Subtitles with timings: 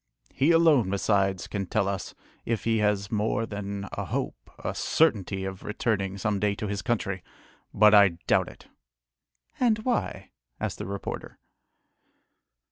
[0.33, 5.45] He alone besides can tell us, if he has more than a hope, a certainty,
[5.45, 7.21] of returning some day to his country,
[7.71, 8.65] but I doubt it!"
[9.59, 11.37] "And why?" asked the reporter.